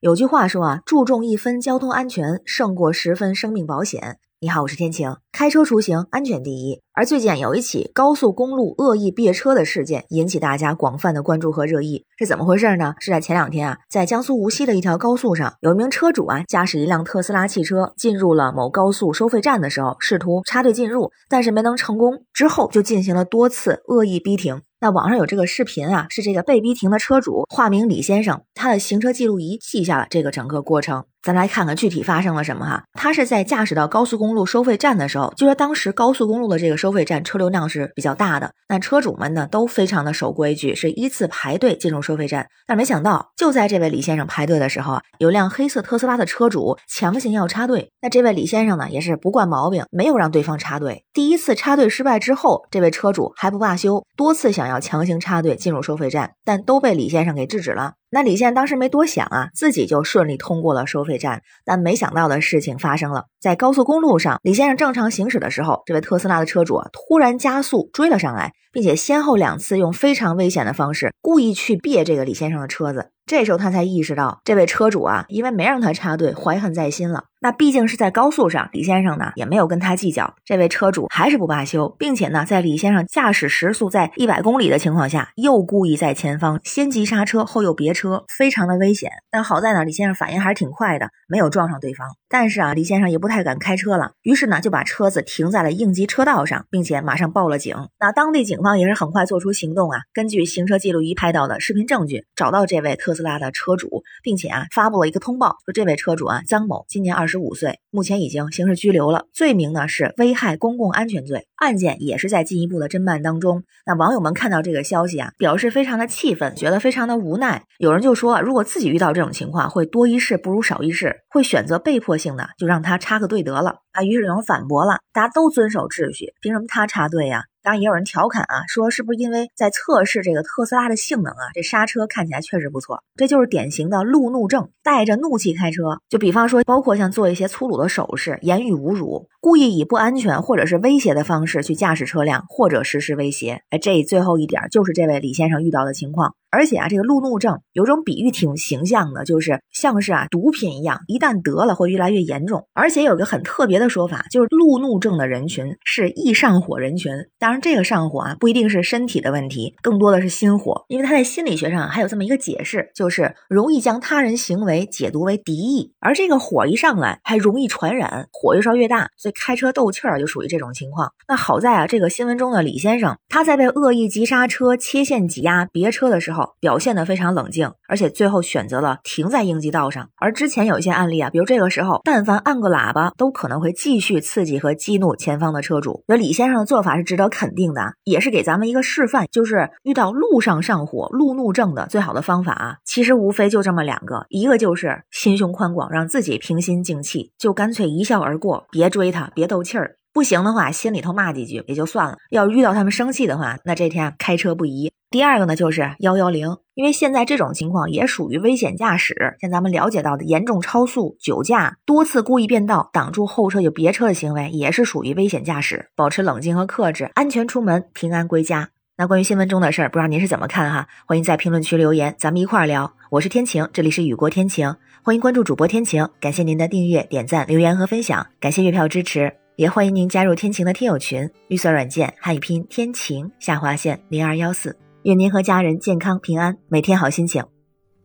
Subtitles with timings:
[0.00, 4.18] 有句话说啊，注重一分交通安全胜过十分生命保险。
[4.38, 6.80] 你好，我是天晴，开车出行安全第一。
[6.92, 12.04] 而最近有一起高速公路恶意别车的事件，引起大家广泛的关注和热议。
[12.16, 12.94] 是怎么回事呢？
[13.00, 24.62] 是在前两天啊，在江苏无锡的一条高速上，有一名车主啊，驾驶一辆特斯拉汽车进入了某高速收费站的时候，试图插队进入，但是没能成功，之后就进行了多次恶意逼停。
[24.80, 31.04] 那网上有这个视频啊，是这个被逼停的车主，化名李先生，他的行车记录仪记下了这个整个过程。
[31.22, 32.82] 咱来看看具体发生了什么哈。
[32.94, 42.48] 他是在驾驶到高速公路收费站的时候，就说当时高速公路的这个收费站车流量是比较大的，那车主们呢都非常的守规矩，是依次排队进入收费站。
[42.66, 47.90] 但没想到，就在这位李先生排队的时候啊，有辆黑色特斯拉的车主强行要插队。
[48.00, 51.04] 那这位李先生呢，也是不惯毛病，没有让对方插队。
[51.12, 57.94] 第一次插队失败之后，这位车主还不罢休，多次想要强行插队进入收费站，但都被李先生给制止了。
[58.10, 61.42] 那李现当时没多想啊，自己就顺利通过了收费站。
[61.64, 73.10] 但没想到的事情发生了，在高速公路上，李先生正常行驶的时候，这位特斯拉的车主啊突然加速追了上来，并且先后两次用非常危险的方式故意去别这个李先生的车子。
[73.28, 77.24] 这时候他才意识到，这位车主啊，因为没让他插队，怀恨在心了。
[77.40, 80.34] 那毕竟是在高速上，李先生呢也没有跟他计较。
[80.44, 89.10] 这位车主还是不罢休，并且呢，在李先生驾驶时速在一百公里的情况下，又故意在前方先急刹车，后又别车，非常的危险。
[89.30, 92.08] 但好在呢，李先生反应还是挺快的，没有撞上对方。
[92.28, 97.76] 但是啊，李先生也不太敢开车了，于是呢，就把车子停在了应急车道上，并且马上报了警。
[98.00, 113.64] 那当地警方也是很快做出行动啊，根据行车记录仪拍到的视频证据，找到这位特斯拉的车主，并且啊，发布了一个通报，说这位车主啊，张某，今年二十五岁，目前已经刑事拘留了，罪名呢是危害公共安全罪，案件也是在进一步的侦办当中。
[113.84, 117.64] 那网友们看到这个消息啊，表示非常的气愤，觉得非常的无奈。
[117.78, 124.04] 有人就说，如果自己遇到这种情况，会多一事不如少一事，会选择被迫性的就让他插个队得了啊。
[124.04, 127.42] 于是有人反驳了，大家都遵守秩序，凭什么他插队呀？
[127.68, 131.52] 当然也有人调侃啊，说是不是因为在测试这个特斯拉的性能啊？
[131.52, 136.00] 这刹车看起来确实不错，这就是典型的路怒症，带着怒气开车。
[136.08, 143.60] 就比方说，包括像做一些粗鲁的手势、言语侮辱，故意以不安全或者是威胁的方式去驾驶车辆，或者实施威胁。
[143.68, 146.36] 哎，这最后一点就是这位李先生遇到的情况。
[146.50, 152.66] 而且啊，这个路怒症有种比喻挺形象的，就是像是啊毒品一样，一旦得了会越来越严重。
[152.72, 157.12] 而且有个很特别的说法，就是路怒症的人群是易上火人群。
[157.38, 160.84] 当然，这个上火啊不一定是身体的问题，更多的是心火。
[160.88, 171.12] 因为他在心理学上还有这么一个解释，就是容易将他人行为解读为敌意，而这个火一上来还容易传染，火越烧越大，所以开车斗气儿就属于这种情况。
[171.28, 176.37] 那好在啊，这个新闻中的李先生，他在被恶意急刹车、切线挤压、别车的时候。
[176.60, 180.08] 表现得非常冷静，而且最后选择了停在应急道上。
[180.16, 186.04] 而之前有一些案例啊，比如这个时候，但凡按个喇叭，都可能会继续刺激和激怒前方的车主。
[186.06, 199.97] 那李先生的做法是值得肯定的，也是给咱们一个示范，就是遇到路上上火、路怒症的最好的方法啊，其实无非就这么两个，一个就是心胸宽广，让自己平心静气，就干脆一笑而过，别追他，别斗气儿。
[200.18, 202.18] 不行的话，心里头骂几句也就算了。
[202.30, 204.92] 要是遇到他们生气的话，那这天开车不宜。
[205.12, 209.36] 第二个呢，就是幺幺零，因为现在这种情况也属于危险驾驶。
[209.40, 215.88] 像咱们了解到的，严重超速、酒驾、多次故意变道、挡住后车就别车的行为，也是属于危险驾驶。
[215.94, 218.70] 保持冷静和克制，安全出门，平安归家。
[218.96, 220.88] 那关于新闻中的事儿，不知道您是怎么看哈？
[221.06, 222.92] 欢迎在评论区留言，咱们一块儿聊。
[223.10, 224.74] 我是天晴，这里是雨过天晴，
[225.04, 226.08] 欢迎关注主播天晴。
[226.18, 229.32] 感谢您的订阅、点赞、留言和分享，感谢月票支持。
[229.58, 237.44] 也欢迎您加入天晴的听友群，绿色软件汉语拼天晴下划线零二幺四，愿您和家人健康平安，每天好心情，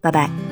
[0.00, 0.49] 拜拜。